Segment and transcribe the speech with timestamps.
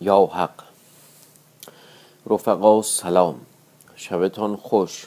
[0.00, 0.64] یا حق.
[2.30, 3.47] رفقا سلام.
[4.00, 5.06] شبتان خوش.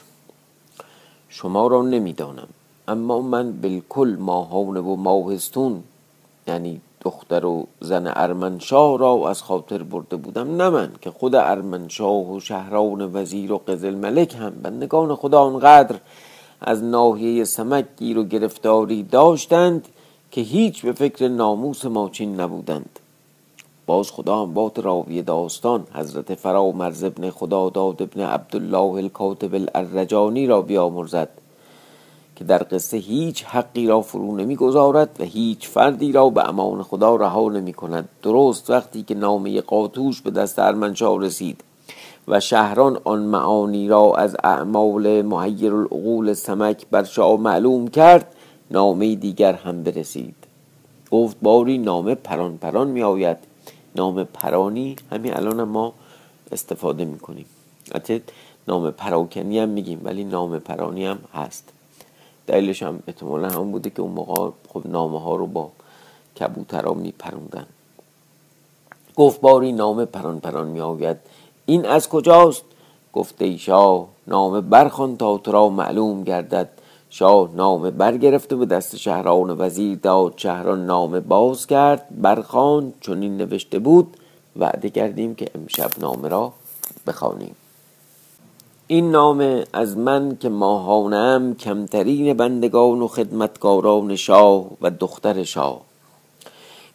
[1.28, 2.48] شما را نمی‌دانم
[2.88, 5.82] اما من بالکل ماهانه و ماهستون
[6.48, 12.32] یعنی دختر و زن ارمنشاه را از خاطر برده بودم نه من که خود ارمنشاه
[12.32, 15.96] و شهران وزیر و قزل ملک هم بندگان خدا آنقدر
[16.60, 19.88] از ناحیه سمک گیر و گرفتاری داشتند
[20.30, 22.98] که هیچ به فکر ناموس ماچین نبودند.
[23.92, 25.84] باز خدا هم بات راوی داستان.
[25.94, 31.28] حضرت فرامرز ابن خدا داد ابن عبدالله الکاتب الرجانی را بیامرزد
[32.36, 37.16] که در قصه هیچ حقی را فرو نمی‌گذارد و هیچ فردی را به امان خدا
[37.16, 41.64] رها نمی کند درست وقتی که نامه قاتوش به دست ارمنشاه رسید
[42.28, 48.34] و شهران آن معانی را از اعمال محیر العقول سمک بر شاه معلوم کرد
[48.70, 50.34] نامه دیگر هم برسید.
[51.10, 53.51] گفت باری نامه پران پران می آید
[53.96, 55.92] نام پرانی همین الان ما
[56.52, 57.46] استفاده می‌کنیم.
[57.94, 58.22] حتی
[58.68, 61.68] نام پراکنی هم میگیم ولی نام پرانی هم هست.
[62.46, 65.70] دلیلش هم احتمالا هم بوده که اون موقع خب نامه ها رو با
[66.40, 67.66] کبوترا میپروندن.
[69.16, 71.06] گفت باری نام پران پران می
[71.66, 72.64] این از کجاست؟
[73.12, 76.68] گفته ای شاه نام برخان تا تو را معلوم گردد.
[77.14, 80.34] شاه نامه برگرفته به دست شهران وزیر داد.
[80.36, 84.16] شهران نامه باز کرد برخان چون این نوشته بود.
[84.56, 86.52] وعده کردیم که امشب نامه را
[87.06, 87.54] بخوانیم.
[88.86, 95.80] این نامه از من که ماهانم کمترین بندگان و خدمتکاران شاه و دختر شاه.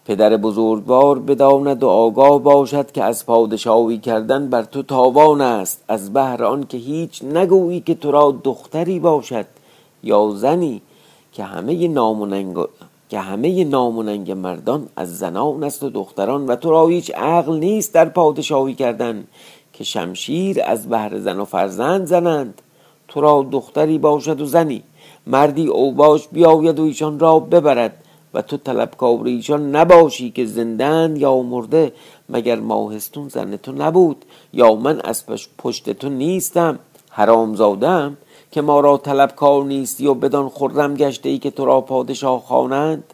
[0.06, 5.84] پدر بزرگوار بداند و آگاه باشد که از پادشاهی کردن بر تو تاوان است.
[5.88, 9.57] از بهر آن که هیچ نگویی که تو را دختری باشد.
[10.04, 10.82] یا زنی
[11.34, 12.58] که همه ناموننگ
[13.10, 17.94] که همه ناموننگ مردان از زنان است و دختران و تو را هیچ عقل نیست
[17.94, 19.28] در پادشاهی کردن
[19.74, 22.62] که شمشیر از بهر زن و فرزند زنند.
[23.08, 24.84] تو را دختری باشد و زنی.
[25.28, 28.04] مردی اوباش بیاید و ایشان را ببرد
[28.34, 31.94] و تو طلبکار ایشان نباشی که زندند یا مرده
[32.30, 35.24] مگر ماهستون زن تو نبود یا من از
[35.58, 38.18] پشت تو نیستم حرام زادم
[38.52, 43.14] که ما را طلبکار نیستی و بدان خرم گشته ای که تو را پادشاه خوانند؟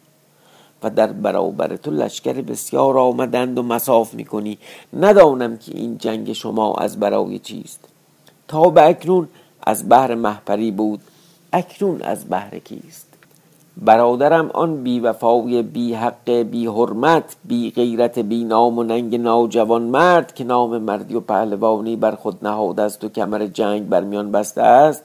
[0.82, 4.58] و در برابر تو لشکر بسیار آمدند و مساف می‌کنی.
[4.92, 7.80] ندانم که این جنگ شما از برای چیست.
[8.48, 9.28] تا به اکنون
[9.66, 11.00] از بحر محپری بود
[11.52, 13.06] اکنون از بهر کیست؟
[13.76, 19.82] برادرم آن بی وفای بی حق بی حرمت بی غیرت بی نام و ننگ ناجوان
[19.82, 24.32] مرد که نام مردی و پهلوانی بر خود نهاده است و کمر جنگ بر میان
[24.32, 25.02] بسته است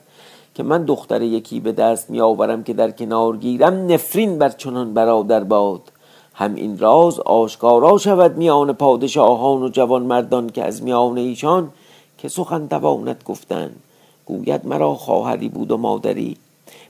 [0.59, 4.93] که من دختر یکی به دست می آورم که در کنار گیرم نفرین بر چنان
[4.93, 5.81] برادر باد.
[6.33, 11.69] هم این راز آشکارا شود میان پادشاهان و جوان مردان که از میان ایشان
[12.17, 13.71] که سخن تواند گفتن
[14.25, 16.37] گوید مرا خواهری بود و مادری.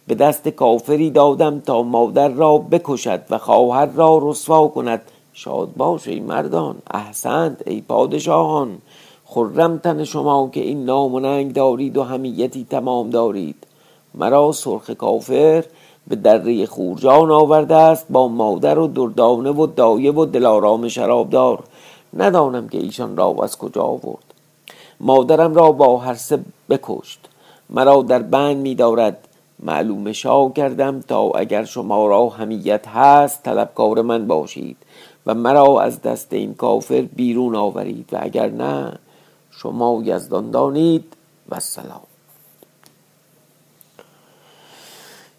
[0.07, 5.01] به دست کافری دادم تا مادر را بکشد و خواهر را رسوا کند.
[5.33, 8.77] شاد باش ای مردان احسنت ای پادشاهان.
[9.31, 13.55] خرم تن شما که این نام و ننگ دارید و همیتی تمام دارید.
[14.13, 15.65] مرا سرخ کافر
[16.07, 21.63] به دره خورجان آورده است با مادر و دردانه و دایه و دلارام شرابدار.
[22.17, 24.33] ندانم که ایشان را از کجا آورد.
[24.99, 27.19] مادرم را با هر سه بکشت.
[27.69, 29.17] مرا در بند می دارد.
[29.63, 34.77] معلوم شاه کردم تا اگر شما را همیت هست طلبکار من باشید
[35.25, 38.93] و مرا از دست این کافر بیرون آورید و اگر نه
[39.61, 41.13] شما یزدان دانید
[41.49, 42.01] و سلام.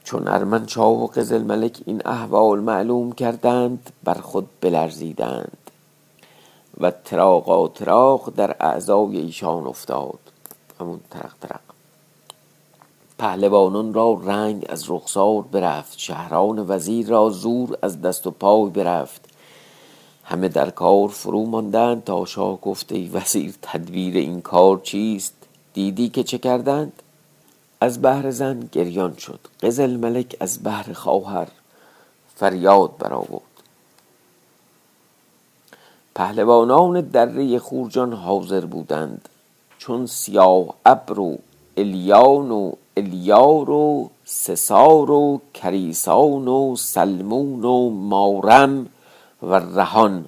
[0.05, 5.59] چون ارمنشاه و قزل ملک این احوال معلوم کردند بر خود بلرزیدند
[6.81, 10.19] و تراقا تراق در اعضای ایشان افتاد.
[10.81, 11.61] همون ترق ترق.
[13.19, 19.30] پهلوانان را رنگ از رخسار برفت شهران وزیر را زور از دست و پای برفت.
[20.31, 25.35] همه در کار فرو ماندند تا شاه گفته وزیر تدبیر این کار چیست؟
[25.75, 26.93] دیدی که چه کردند؟
[27.81, 29.41] از بهر زن گریان شد.
[29.63, 31.49] قزل ملک از بهر خواهر
[32.35, 33.43] فریاد برآورد.
[36.15, 39.29] پهلوانان دره خورجان حاضر بودند.
[39.79, 41.39] چون سیاه ابر و
[41.77, 48.87] الیان و الیار و سسار و کریسان و سلمون و مارم
[49.43, 50.25] و رهان.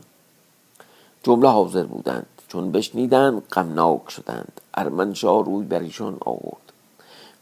[1.22, 2.26] جمله حاضر بودند.
[2.48, 4.60] چون بشنیدند غمناک شدند.
[4.74, 6.72] ارمنشاه روی بر ایشان آورد.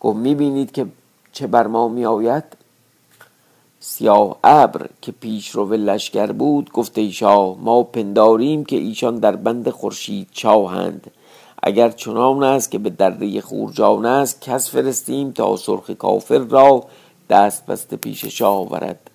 [0.00, 0.86] گفت می‌بینید که
[1.32, 2.44] چه بر ما میآید؟
[3.80, 9.36] سیاه ابر که پیش رو لشکر بود گفت ای شاه ما پنداریم که ایشان در
[9.36, 11.10] بند خورشید چاهند.
[11.62, 16.84] اگر چنان است که به دره خورجان است کس فرستیم تا سرخ کافر را
[17.30, 19.09] دست بسته پیش شاه آورد.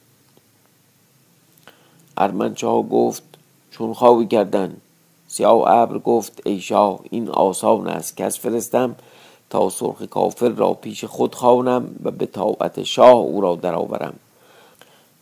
[2.17, 3.23] ارمنشاه گفت
[3.71, 4.77] چون خواهی کردن.
[5.27, 8.17] سیاه ابر گفت ای شاه این آسان است.
[8.17, 8.95] کس فرستم
[9.49, 14.13] تا سرخ کافر را پیش خود خوانم و به طاعت شاه او را درآورم.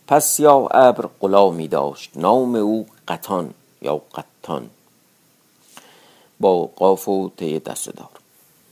[0.06, 2.10] پس سیاه ابر غلامی داشت.
[2.16, 4.70] نام او قطان یا قطان.
[6.40, 7.30] با قاف و
[7.66, 8.08] دست دار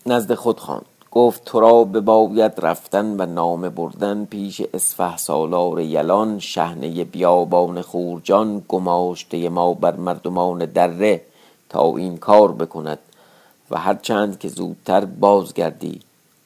[0.06, 0.91] نزد خود خواند.
[1.14, 8.62] گفت تو را بباید رفتن و نام بردن پیش اسفه سالار یلان شهنه بیابان خورجان
[8.68, 11.20] گماشته ما بر مردمان دره
[11.68, 12.98] تا این کار بکند
[13.70, 16.00] و هرچند که زودتر بازگردی.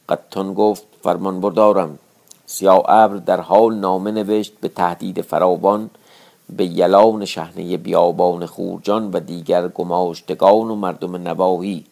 [0.08, 1.98] قطان گفت فرمان بردارم.
[2.46, 5.90] سیاه ابر در حال نامه نوشت به تهدید فراوان
[6.56, 11.84] به یلان شهنه بیابان خورجان و دیگر گماشتگان و مردم نواهی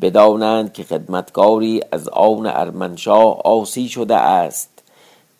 [0.00, 4.70] بدانند که خدمتکاری از آن ارمنشاه آسی شده است.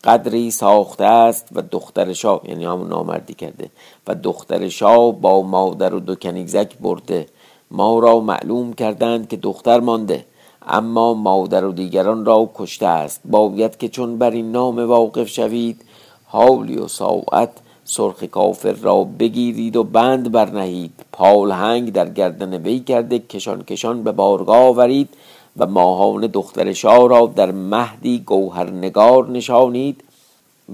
[0.05, 3.71] قدری ساخته است و دختر شاه یعنی همون نامردی کرده
[4.07, 7.27] و دختر شاه با مادر و دو کنیزک برده.
[7.71, 10.25] ما را معلوم کردند که دختر مانده
[10.67, 13.21] اما مادر و دیگران را کشته است.
[13.25, 15.83] باید که چون بر این نام واقف شوید
[16.25, 17.51] حالی و ساعت
[17.89, 20.93] سرخ کافر را بگیرید و بند برنهید.
[21.13, 25.09] پالهنگ در گردن وی کرده کشان کشان به بارگاه آورید
[25.57, 30.05] و ماهان دختر شاه را در مهدی گوهرنگار نشانید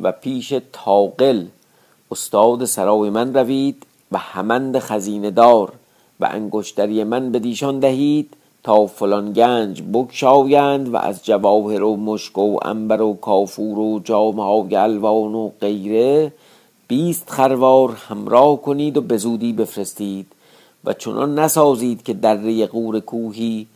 [0.02, 1.44] و پیش تاقل
[2.10, 5.72] استاد سرای من روید و همند خزینه دار
[6.20, 12.38] و انگشتری من به دیشان دهید تا فلان گنج بکشایند و از جواهر و مشک
[12.38, 16.32] و انبر و کافور و جامه های الوان و غیره
[16.92, 20.26] بیست خروار همراه کنید و به زودی بفرستید
[20.84, 23.66] و چنان نسازید که در قور کوهی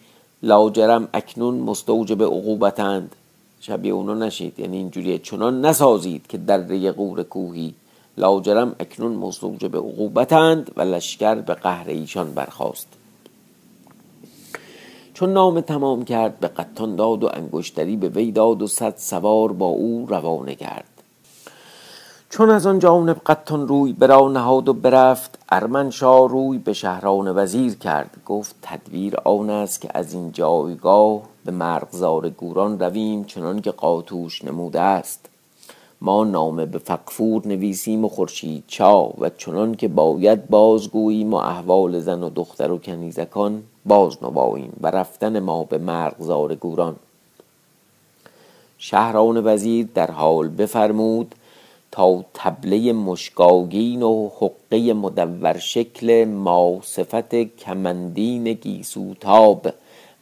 [0.42, 3.16] لاجرم اکنون مستوجب عقوبتند.
[3.60, 4.58] شبیه اونو نشید.
[4.58, 5.18] یعنی اینجوریه.
[5.18, 7.74] چنان نسازید که در قور کوهی
[8.18, 12.88] لاجرم اکنون مستوجب عقوبتند و لشکر به قهر ایشان برخاست.
[15.14, 19.52] چون نام تمام کرد به قطان داد و انگشتری به وی داد و صد سوار
[19.52, 20.95] با او روانه کرد.
[22.36, 27.74] چون از آن جانب قطان روی برا نهاد و برفت ارمنشاه روی به شهران وزیر
[27.74, 28.16] کرد.
[28.26, 34.44] گفت تدبیر آن است که از این جایگاه به مرغزار گوران رویم چنان که قاتوش
[34.44, 35.28] نموده است.
[36.00, 42.00] ما نامه به فقفور نویسیم و خورشید چا و چنان که باید بازگوییم و احوال
[42.00, 44.18] زن و دختر و کنیزکان باز
[44.80, 46.96] و رفتن ما به مرغزار گوران.
[48.78, 51.34] شهران وزیر در حال بفرمود
[52.34, 59.66] تبله مشکاگین و حقه مدور شکل ما صفت کمندین گیسوتاب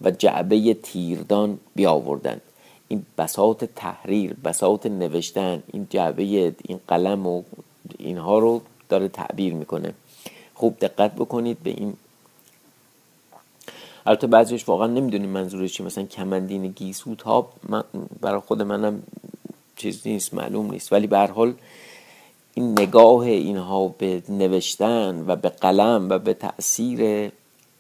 [0.03, 2.41] و جعبه تیردان بیاوردند.
[2.89, 6.23] این بساط تحریر بساط نوشتن این جعبه
[6.65, 7.43] این قلم و
[7.99, 9.95] اینها رو داره تعبیر می‌کنه.
[10.55, 11.95] خوب دقت بکنید به این.
[14.07, 17.85] البته بعضیش واقعا نمی‌دونیم منظورش چی مثلا کمندین گیسوتاب من
[18.21, 19.03] برای خود منم
[19.77, 20.93] چیز نیست معلوم نیست.
[20.93, 21.55] ولی به حال
[22.55, 27.31] این نگاه اینها به نوشتن و به قلم و به تاثیر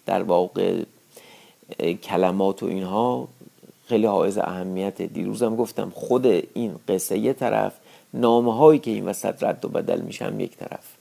[0.07, 0.83] در واقع
[2.03, 3.29] کلمات و اینها
[3.87, 5.03] خیلی حائز اهمیت.
[5.03, 7.73] دیروزم گفتم خود این قصه یه طرف
[8.15, 10.95] نامه هایی که این وسط رد و بدل میشن یک طرف.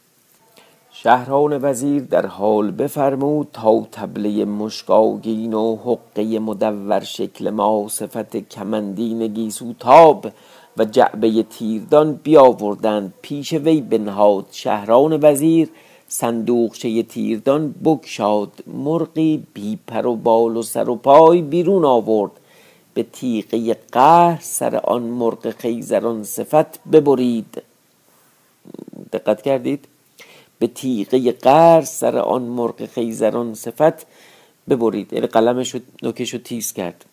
[0.96, 9.28] شهران وزیر در حال بفرمود تا تبله مشکاگین و حقه مدور شکل ما صفت کمندین
[9.28, 10.28] گیسو تاب
[10.78, 15.70] و جعبه تیردان بیاوردند پیش وی بنهاد شهران وزیر.
[16.08, 22.32] صندوقچه تیردان بگشاد مرغی بی پر و بال و سر و پای بیرون آورد.
[22.94, 27.62] به تیغه قهر سر آن مرغ خیزران صفت ببرید.
[29.14, 29.86] دقت کردید؟
[30.60, 34.06] به تیغه قهر سر آن مرغ خیزران صفت
[34.70, 35.14] ببرید.
[35.14, 37.06] یعنی قلمش نوکش رو تیز کرد.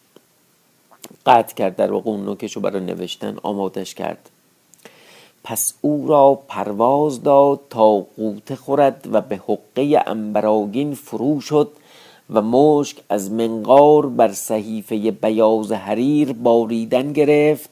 [1.27, 4.31] قطع کرد در واقع اون نوکش رو برای نوشتن آمادش کرد.
[5.45, 11.71] پس او را پرواز داد تا قوته خورد و به حقه انبراگین فرو شد
[12.31, 17.71] و مشک از منقار بر صحیفه بیاز حریر باریدن گرفت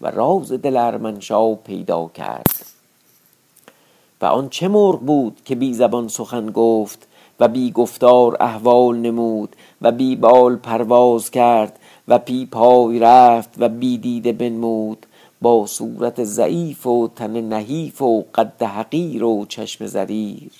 [0.00, 2.66] و راز دل ارمنشاه پیدا کرد.
[4.20, 7.06] و آن چه مرغ بود که بی زبان سخن گفت
[7.40, 13.68] و بی گفتار احوال نمود و بی بال پرواز کرد و پی پای رفت و
[13.68, 15.06] بی دیده بنمود.
[15.40, 20.50] با صورت ضعیف و تن نحیف و قد حقیر و چشم زریر.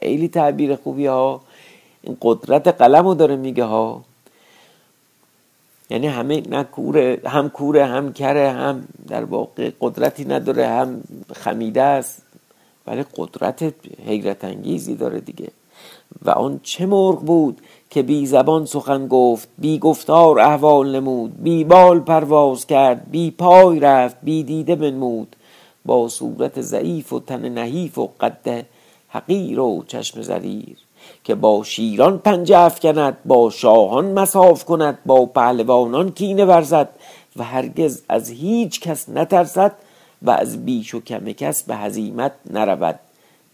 [0.00, 1.40] خیلی تعبیر خوبی ها.
[2.02, 4.04] این قدرت قلم رو داره میگه ها.
[5.90, 11.02] یعنی همه نه کوره هم کوره هم کره هم در واقع قدرتی نداره هم
[11.34, 12.22] خمیده است.
[12.86, 13.74] ولی قدرت
[14.06, 15.48] حیرت انگیزی داره دیگه.
[16.22, 17.60] و آن چه مرغ بود
[17.94, 23.80] که بی زبان سخن گفت بی گفتار احوال نمود بی بال پرواز کرد بی پای
[23.80, 25.36] رفت بی دیده بنمود.
[25.84, 28.66] با صورت ضعیف و تن نحیف و قد
[29.08, 30.76] حقیر و چشم زریر.
[31.24, 36.88] که با شیران پنجه افکند با شاهان مساف کند با پهلوانان کینه ورزد.
[37.36, 39.72] و هرگز از هیچ کس نترسد
[40.22, 43.00] و از بیش و کم کس به هزیمت نرود.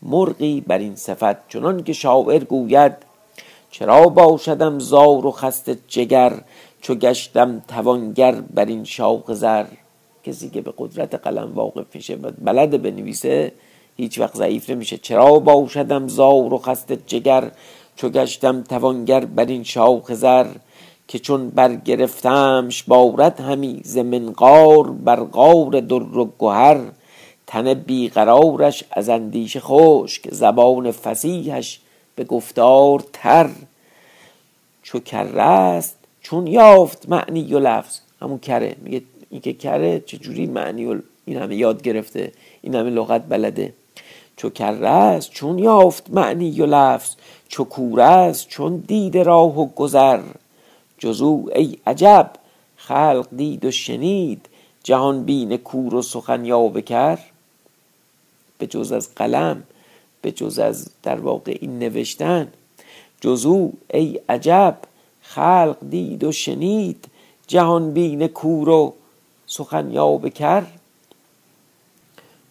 [0.02, 3.10] مرغی بر این صفت چنان که شاعر گوید
[3.71, 6.33] چرا باشدم زار و خست جگر
[6.81, 9.67] چو گشتم توانگر بر این شاخ زر؟
[10.25, 13.53] کسی که به قدرت قلم واقف میشه و بلد بنویسه
[13.97, 14.97] هیچ وقت ضعیف نمیشه.
[14.97, 17.50] چرا باشدم زار و خست جگر
[17.97, 20.47] چو گشتم توانگر بر این شاخ زر؟
[21.09, 26.81] که چون برگرفتمش بارد همی ز منقار بر غار در و گهر.
[27.47, 31.81] تن بیقرارش از اندیشه خشک زبان فسیحش
[32.14, 33.50] به گفتار تر
[34.83, 37.99] چو کره است چون یافت معنی و لفظ.
[38.23, 38.76] همون کره.
[38.83, 43.73] میگه این که کره چجوری معنی و این همه یاد گرفته این همه لغت بلده.
[44.37, 47.14] چو کره است چون یافت معنی و لفظ.
[47.49, 50.21] چو کوره است چون دید راه و گذر.
[50.99, 52.31] جزو ای عجب
[52.76, 54.47] خلق دید و شنید.
[54.83, 57.19] جهان بین کور و سخن یا بکر.
[58.59, 59.62] به جز از قلم
[60.23, 62.53] به جز از در واقع این نوشتن.
[63.21, 64.77] جزو ای عجب
[65.23, 67.05] خلق دید و شنید
[67.47, 68.95] جهان بین کور و
[69.47, 70.67] سخن یا بکر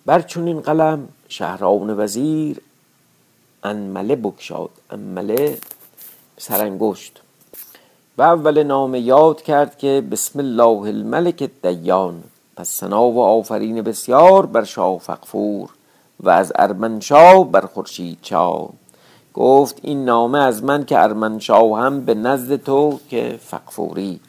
[0.06, 2.62] بر این قلم شهران وزیر
[3.64, 5.58] انمله بکشاد انمله
[6.38, 7.22] سرانگشت.
[8.18, 12.24] و اول نام یاد کرد که بسم الله الملک دیان
[12.56, 15.70] پس سنا و آفرین بسیار بر شاه فقفور
[16.20, 18.70] و از ارمنشاه بر خورشید چا
[19.34, 24.20] گفت این نامه از من که ارمنشاه هم به نزد تو که فقفوری.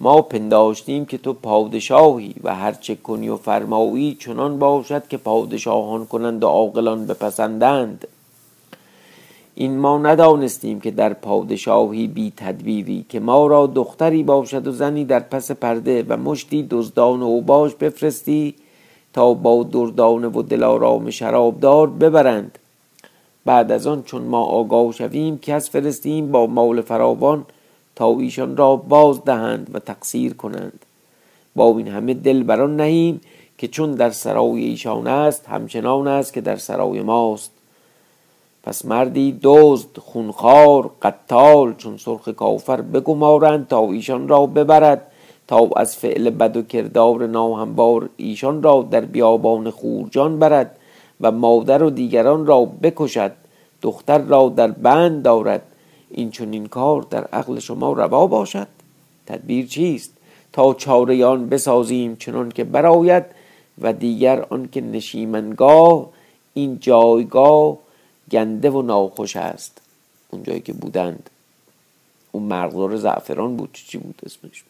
[0.00, 6.44] ما پنداشتیم که تو پادشاهی و هرچه کنی و فرمایی چنان باشد که پادشاهان کنند
[6.44, 8.08] و عاقلان بپسندند.
[9.54, 15.04] این ما ندانستیم که در پادشاهی بی تدبیری که ما را دختری باشد و زنی
[15.04, 18.54] در پس پرده و مشتی دزدان و اوباش بفرستی
[19.16, 22.58] تا با دردانه و دلارام شرابدار ببرند.
[23.44, 27.46] بعد از آن چون ما آگاه شویم کس فرستیم با مال فراوان
[27.94, 30.84] تا ایشان را باز دهند و تقصیر کنند.
[31.54, 33.20] با این همه دل بران نهیم
[33.58, 37.50] که چون در سرای ایشان است همچنان است که در سرای ماست.
[38.62, 45.06] پس مردی دزد خونخوار قتال چون سرخ کافر بگمارند تا ایشان را ببرد.
[45.48, 50.76] تا از فعل بد و کردار ناهموار ایشان را در بیابان خورجان برد
[51.20, 53.32] و مادر و دیگران را بکشد
[53.82, 55.62] دختر را در بند دارد.
[56.10, 58.68] این چون این کار در عقل شما روا باشد.
[59.26, 60.12] تدبیر چیست؟
[60.52, 63.24] تا چاره بسازیم چنان که براید
[63.80, 66.08] و دیگر آنکه نشیمنگاه
[66.54, 67.78] این جایگاه
[68.30, 69.80] گنده و ناخوش است.
[70.30, 71.30] اون جایی که بودند.
[72.32, 73.70] اون مرغدار زعفران بود.
[73.72, 74.64] چی بود اسمش؟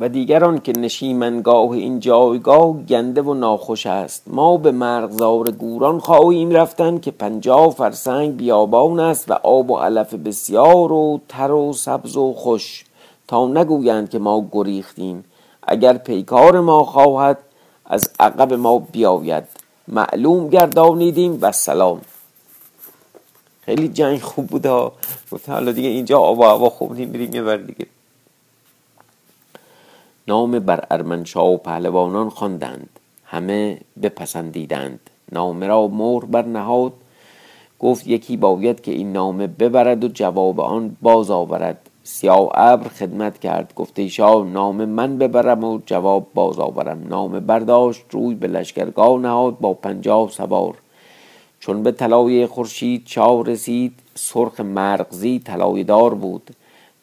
[0.00, 4.22] و دیگران که نشیمنگاه این جایگاه گنده و ناخوش است.
[4.26, 10.14] ما به مرغزار گوران خواهیم رفتن که پنجاه فرسنگ بیابان است و آب و علف
[10.14, 12.84] بسیار و تر و سبز و خوش.
[13.28, 15.24] تا نگویند که ما گریختیم.
[15.62, 17.38] اگر پیکار ما خواهد
[17.86, 19.44] از عقب ما بیاید.
[19.88, 22.00] معلوم گردانیدیم و سلام.
[23.60, 24.92] خیلی جنگ خوب بود ها.
[25.48, 27.86] حالا دیگه اینجا آب و هوا خوب میریم یه دیگه.
[30.30, 32.88] نام بر ارمنشاه و پهلوانان خواندند.
[33.24, 35.00] همه بپسندیدند.
[35.32, 36.92] نامه را مهر بر نهاد
[37.78, 41.90] گفت یکی باید که این نامه ببرد و جواب آن باز آورد.
[42.04, 43.72] سیاه ابر خدمت کرد.
[43.76, 47.06] گفته شاه نام من ببرم و جواب باز آورم.
[47.08, 50.74] نامه برداشت روی به لشکرگاه نهاد با پنجاه سوار.
[51.60, 56.50] چون به طلایه خورشید چا رسید سرخ مرغزی طلایه دار بود.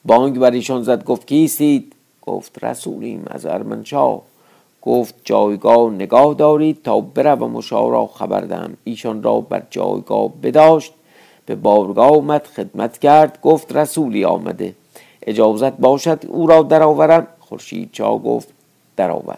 [0.06, 1.04] بانگ بر ایشان زد.
[1.04, 1.94] گفت کیستید
[2.28, 4.22] گفت رسولیم از ارمنشاه
[4.82, 8.78] گفت جایگاه نگاه دارید تا بروم و شاه را خبر دهم.
[8.84, 10.94] ایشان را بر جایگاه بداشت.
[11.46, 14.76] به بارگاه آمد خدمت کرد گفت رسولی آمده.
[15.22, 18.48] اجازت باشد او را درآورم؟ خورشید چا گفت
[18.98, 19.38] درآور.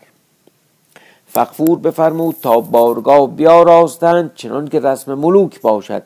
[1.27, 6.03] فقفور بفرمود تا بارگاه بیاراستند چنان که رسم ملوک باشد.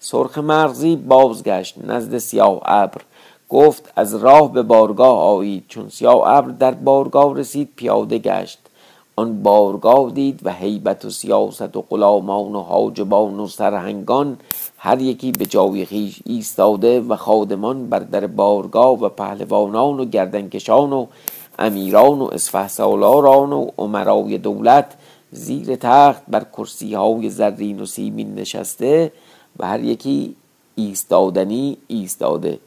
[0.00, 3.00] سرخ مغزی بازگشت نزد سیاه ابر.
[3.54, 8.58] گفت از راه به بارگاه آیید چون سیاه ابر در بارگاه رسید پیاده گشت.
[9.16, 14.36] آن بارگاه دید و هیبت و سیاست و غلامان و حاجبان و سرهنگان
[14.78, 20.92] هر یکی به جای خیش ایستاده و خادمان بر در بارگاه و پهلوانان و گردنکشان
[20.92, 21.06] و
[21.58, 24.94] امیران و اسفهسالاران و عمرای دولت
[25.32, 29.12] زیر تخت بر کرسی های زرین و سیمین نشسته
[29.58, 30.36] و هر یکی
[30.74, 32.58] ایستادنی ایستاده.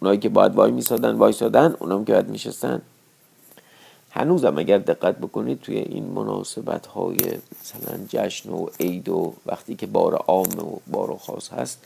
[0.00, 2.82] اونایی که باید وای میسادن وایسادن اونام که باید میشستن.
[4.10, 7.18] هنوزم اگر دقت بکنید توی این مناسبت های
[7.60, 11.78] مثلا جشن و عید و وقتی که بار عام و بار خاص هست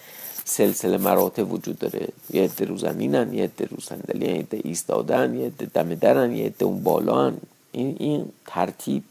[0.44, 2.08] سلسله مراتب وجود داره.
[2.30, 6.32] یه عده رو زمینن یه عده رو صندلی یه عده ایستادن یه عده دم درن
[6.32, 7.32] یه عده اون بالا
[7.72, 9.02] این این ترتیب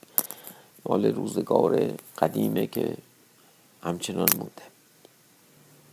[0.85, 1.79] مال روزگار
[2.19, 2.93] قدیمه که
[3.83, 4.78] همچنان مونده.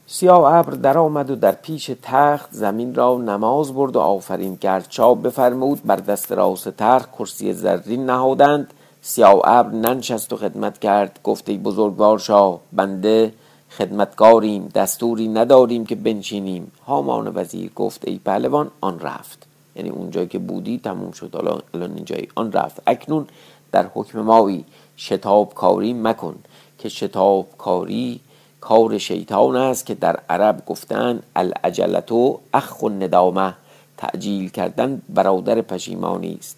[0.08, 4.86] سیاه ابر در آمد و در پیش تخت زمین را نماز برد و آفرین کرد.
[4.88, 8.75] چاب بفرمود بر دست راست تخت کرسی زرین نهادند.
[9.02, 11.20] سیاه ابر ننشست و خدمت کرد.
[11.25, 13.32] گفته بزرگوار شاه بنده
[13.70, 16.72] خدمتکاریم دستوری نداریم که بنشینیم.
[16.86, 19.46] هامان وزیر گفت ای پهلوان آن رفت.
[19.76, 21.34] یعنی اونجایی که بودی تموم شد.
[21.34, 22.82] حالا الان اینجایی آن رفت.
[22.86, 23.26] اکنون
[23.72, 24.64] در حکم مایی
[24.96, 26.34] شتاب کاری مکن
[26.78, 28.20] که شتاب کاری
[28.68, 33.54] کار شیطان است که در عرب گفتن العجلتو اخ ندامه
[33.96, 36.56] تعجیل کردن برادر پشیمانی است.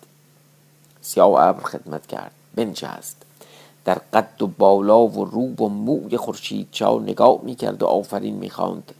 [1.00, 2.30] سیاه ابر خدمت کرد.
[2.54, 3.16] بنشست.
[3.84, 8.92] در قد و بالا و روب و موی خورشید چا نگاه می‌کرد و آفرین می‌خواند.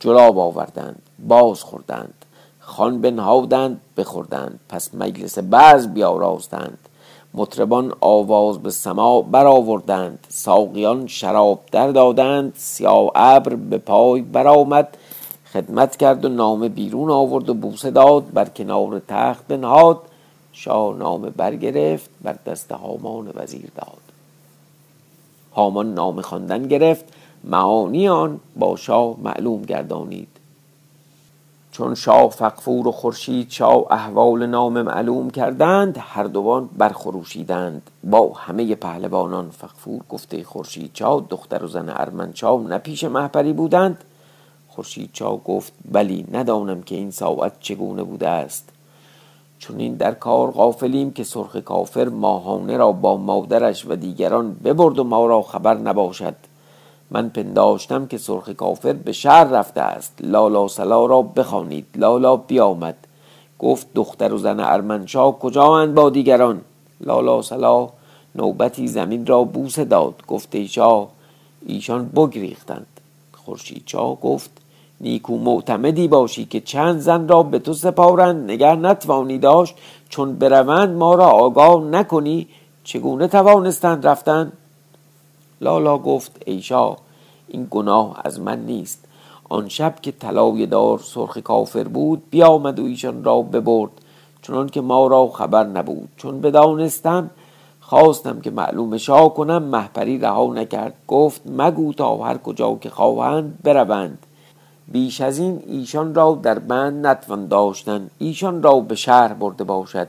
[0.00, 2.14] جلاب آوردند باز خوردند
[2.60, 6.78] خان بنهادند بخوردند پس مجلس بعض بیاراستند.
[7.36, 10.26] مطربان آواز به سما برآوردند.
[10.28, 12.52] ساقیان شراب در دادند.
[12.56, 14.96] سیاه ابر به پای برآمد.
[15.52, 18.32] خدمت کرد و نامه بیرون آورد و بوسه داد.
[18.32, 19.98] بر کنار تخت بنهاد.
[20.52, 22.10] شاه نامه برگرفت.
[22.22, 24.02] بر دست هامان وزیر داد.
[25.54, 27.04] هامان نامه خواندن گرفت.
[27.44, 30.35] معانی آن با شاه معلوم گردانید.
[31.76, 37.90] چون شاه فقفور و خورشید شاه احوال نام معلوم کردند هر دوان برخروشیدند.
[38.04, 44.04] با همه پهلوانان فقفور گفته خورشید چا دختر و زن ارمنچا نه پیش محپری بودند.
[44.68, 48.68] خورشید چا گفت بلی ندانم که این ساعت چگونه بوده است.
[49.58, 54.98] چون این در کار غافلیم که سرخ کافر ماهانه را با مادرش و دیگران ببرد
[54.98, 56.34] و ما را خبر نباشد.
[57.10, 60.12] من پنداشتم که سرخ کافر به شهر رفته است.
[60.20, 61.86] لالا سلا را بخوانید.
[61.94, 62.96] لالا بیامد.
[63.58, 66.60] گفت دختر و زن ارمنشا کجا با دیگران؟
[67.00, 67.88] لالا سلا
[68.34, 70.14] نوبتی زمین را بوسه داد.
[70.28, 71.06] گفت ایشا
[71.66, 72.86] ایشان بگریختند.
[73.32, 74.50] خورشید شاه گفت
[75.00, 78.50] نیکو معتمدی باشی که چند زن را به تو سپارند.
[78.50, 79.74] نگه نتوانی داشت.
[80.08, 82.48] چون بروند ما را آگاه نکنی.
[82.84, 84.52] چگونه توانستند رفتن؟
[85.60, 86.96] لالا گفت ایشا
[87.48, 89.04] این گناه از من نیست.
[89.48, 93.90] آن شب که طلای دار سرخ کافر بود بیامد و ایشان را ببرد.
[94.42, 96.08] چنان که ما را خبر نبود.
[96.16, 97.30] چون بدانستم
[97.80, 100.94] خواستم که معلوم شاه کنم محپری رها نکرد.
[101.08, 104.18] گفت مگو تا هر کجا که خواهند بروند.
[104.88, 108.10] بیش از این ایشان را در بند نتوان داشتن.
[108.18, 110.08] ایشان را به شهر برده باشد.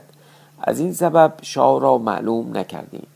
[0.60, 3.06] از این سبب شاه را معلوم نکردیم.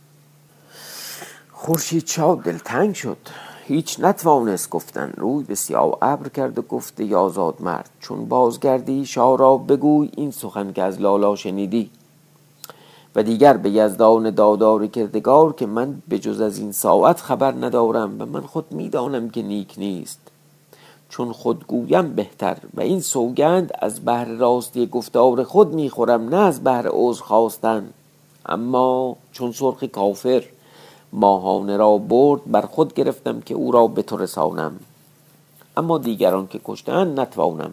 [1.65, 3.17] خورشید شاه دلتنگ شد.
[3.65, 5.13] هیچ نتوانست گفتن.
[5.17, 10.31] روی به سیاه ابر کرد و گفت یازاد مرد چون بازگردی شاه را بگوی این
[10.31, 11.91] سخن که از لالا شنیدی.
[13.17, 18.23] و دیگر به یزدان دادار کردگار که من به جز از این ساعت خبر ندارم
[18.23, 20.21] و من خود می‌دانم که نیک نیست.
[21.09, 26.65] چون خود گویم بهتر و این سوگند از بهر راستی گفتار خود می‌خورم نه از
[26.65, 27.91] بهر عذر خواستن.
[28.47, 30.45] اما چون سرخ کافر
[31.13, 34.81] ماهانه را برد بر خود گرفتم که او را به تو رسانم.
[35.77, 37.73] اما دیگران که کشتن نتوانم.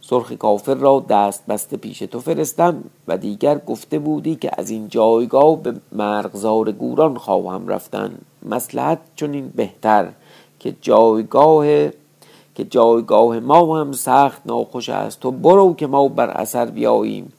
[0.00, 4.88] سرخ کافر را دست بسته پیش تو فرستم و دیگر گفته بودی که از این
[4.88, 8.18] جایگاه به مرغزار گوران خواهم رفتن.
[8.42, 10.08] مسلحت چنین بهتر
[10.60, 11.66] که جایگاه
[12.54, 15.20] که جایگاه ما هم سخت ناخوش است.
[15.20, 17.32] تو برو که ما بر اثر بیاییم.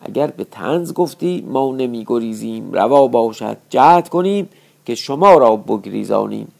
[0.00, 4.48] اگر به تنز گفتی ما نمی گریزیم روا باشد جهت کنیم
[4.86, 6.52] که شما را بگریزانیم.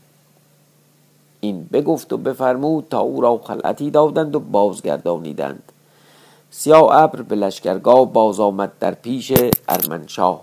[1.40, 5.62] این بگفت و بفرمود تا او را خلعتی دادند و بازگردانیدند.
[6.50, 9.32] سیاه ابر به لشکرگاه باز آمد در پیش
[9.68, 10.40] ارمنشاه.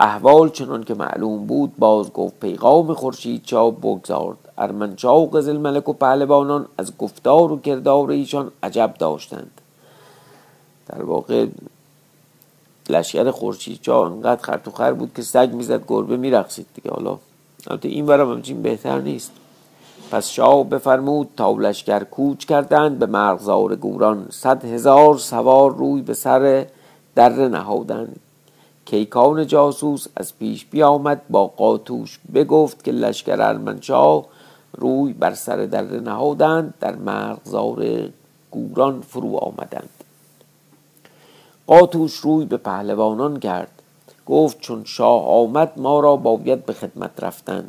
[0.00, 4.38] احوال چنان که معلوم بود باز گفت پیغام خورشید چا بگذارد.
[4.58, 9.61] ارمنشاه و قزل ملک و پهلوانان از گفتار و کردار ایشان عجب داشتند.
[10.92, 11.46] در واقع
[12.90, 16.90] لشکر خورشید چا انقدر خر تو خر بود که سگ می‌زد گربه میرقصید دیگه.
[16.90, 17.18] حالا
[17.66, 19.32] البته این برم همچین بهتر نیست.
[20.10, 24.26] پس شاه بفرمود تا لشکر کوچ کردند به مرغزار گوران.
[24.30, 26.66] صد هزار سوار روی به سر
[27.14, 28.20] در نهادند.
[28.84, 34.24] کیکان جاسوس از پیش بیامد با قاتوش بگفت که لشکر ارمنشاه
[34.72, 38.08] روی بر سر در نهادند در مرغزار
[38.50, 40.01] گوران فرو آمدند.
[41.66, 43.82] قاتوش روی به پهلوانان کرد
[44.26, 47.66] گفت چون شاه آمد ما را باید به خدمت رفتن.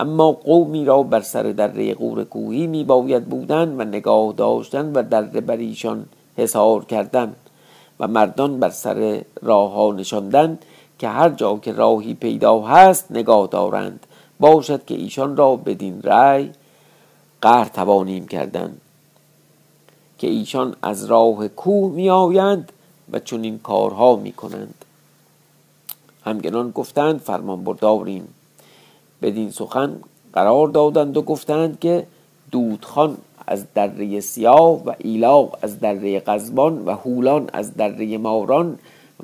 [0.00, 5.02] اما قومی را بر سر دره قور کوهی می باید بودن و نگاه داشتن و
[5.02, 6.06] دره بر ایشان
[6.36, 7.34] حسار کردن
[8.00, 10.58] و مردان بر سر راه ها نشاندن
[10.98, 14.06] که هر جا که راهی پیدا هست نگاه دارند.
[14.40, 16.50] باشد که ایشان را بدین رأی
[17.42, 18.76] قهر توانیم کردن.
[20.18, 22.72] که ایشان از راه کوه می آیند
[23.12, 24.84] و چون این کارها می کنند
[26.24, 28.28] همگنان گفتند فرمان برداریم.
[29.22, 30.00] بدین سخن
[30.32, 32.06] قرار دادند و گفتند که
[32.50, 38.78] دودخان از دره سیاه و ایلاق از دره قزبان و هولان از دره ماران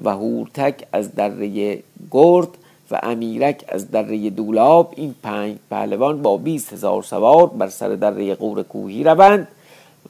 [0.04, 2.48] و هورتک از دره گرد
[2.90, 4.92] و امیرک از دره دولاب.
[4.96, 9.48] این پنج پهلوان با بیست هزار سوار بر سر دره قور کوهی روند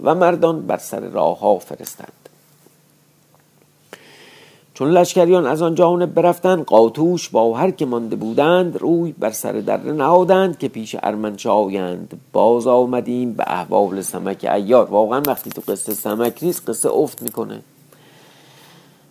[0.02, 2.17] و مردان بر سر راه ها فرستند.
[4.78, 9.52] چون لشکریان از آن جانب برفتند قاتوش با هر که مانده بودند روی بر سر
[9.52, 12.20] دره نهادند که پیش ارمنشاه آیند.
[12.32, 14.84] باز آمدیم به احوال سمک ایار.
[14.84, 17.60] واقعا وقتی تو قصه سمک نیست قصه افت می‌کنه.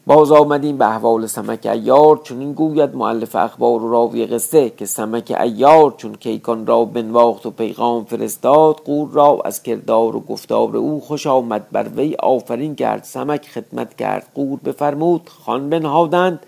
[0.07, 4.85] باز آمدیم به احوال سمک ایار چون این گوید معلف اخبار و راوی قصه که
[4.85, 10.77] سمک ایار چون کیکان را بنواخت و پیغام فرستاد قور را از کردار و گفتار
[10.77, 11.67] او خوش آمد.
[11.71, 16.39] بر وی آفرین کرد سمک خدمت کرد قور بفرمود خان بنهادند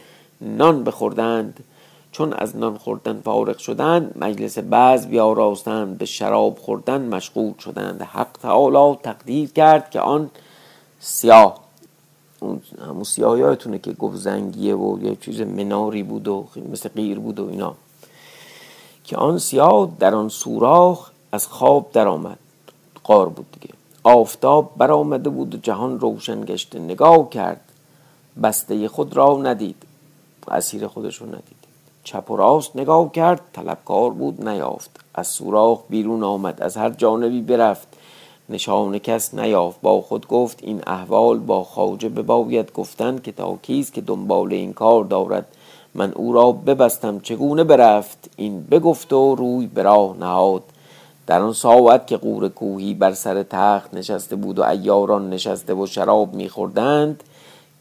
[0.42, 1.64] نان بخوردند.
[2.12, 8.02] چون از نان خوردن فارغ شدند مجلس بعض بیاراستند به شراب خوردن مشغول شدند.
[8.02, 10.30] حق تعالی تقدیر کرد که آن
[11.00, 11.69] سیاه
[12.44, 17.20] اون همون سیاه یادتونه که گفت زنگیه و یه چیز مناری بود و مثل غیر
[17.20, 17.76] بود و اینا.
[19.04, 22.40] که آن سیاه در آن سوراخ از خواب در آمد
[23.04, 23.74] قار بود دیگه.
[24.04, 26.80] آفتاب برآمده بود و جهان روشن گشته.
[26.80, 27.62] نگاه کرد.
[28.44, 29.84] بسته خود را ندید.
[30.48, 31.60] اسیر خودش رو ندید.
[32.04, 33.42] چپ و راست نگاه کرد.
[33.54, 35.00] طلبکار بود نیافت.
[35.14, 36.62] از سوراخ بیرون آمد.
[36.62, 37.88] از هر جانبی برفت.
[38.50, 39.82] نشان کس نیافت.
[39.82, 44.74] با خود گفت این احوال با خواجه بباید گفتن که تا کیست که دنبال این
[44.74, 45.46] کار دارد.
[45.96, 47.20] من او را ببستم.
[47.20, 50.64] چگونه برفت؟ این بگفت و روی به راه نهاد.
[51.28, 55.86] در آن ساعت که قور کوهی بر سر تخت نشسته بود و ایاران نشسته و
[55.86, 57.24] شراب میخوردند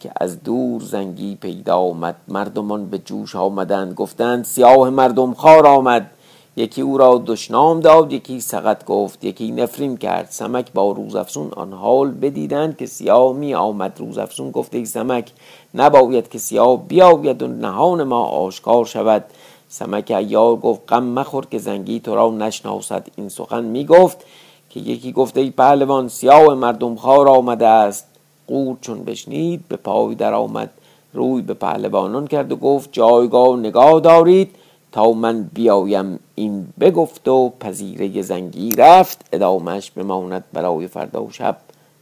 [0.01, 2.17] که از دور زنگی پیدا آمد.
[2.29, 3.95] مردمان به جوش آمدند.
[3.95, 6.11] گفتند سیاه مردم خار آمد.
[6.59, 10.27] یکی او را دشنام داد یکی سقط گفت یکی نفرین کرد.
[10.31, 13.93] سمک با روزافسون آن حال بدیدند که سیاه می آمد.
[13.99, 15.31] روزافسون گفت ای سمک
[15.75, 19.25] نباید که سیاه بیاید و نهان ما آشکار شود.
[19.69, 23.07] سمک ایار گفت غم مخور که زنگی تو را نشناسد.
[23.17, 24.25] این سخن می گفت
[24.71, 28.07] که یکی گفت ای پهلوان سیاه مردم خار آمده است.
[28.47, 30.71] قور چون بشنید به پای در آمد
[31.15, 34.55] روی به پهلوانان کرد و گفت جایگاه نگاه دارید.
[34.93, 41.57] تا من بیایم این بگفت و پذیره زنگی رفت ادامش بماند برای فردا و شب.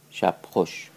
[0.09, 0.91] شب خوش.